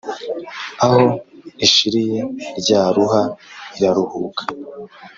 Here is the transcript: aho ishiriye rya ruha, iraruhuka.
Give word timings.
aho 0.83 1.03
ishiriye 1.65 2.19
rya 2.61 2.81
ruha, 2.95 3.23
iraruhuka. 3.77 4.43